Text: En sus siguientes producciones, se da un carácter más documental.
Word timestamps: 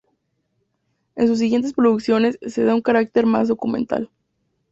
En 1.15 1.27
sus 1.27 1.37
siguientes 1.37 1.73
producciones, 1.73 2.39
se 2.41 2.63
da 2.63 2.73
un 2.73 2.81
carácter 2.81 3.27
más 3.27 3.47
documental. 3.49 4.09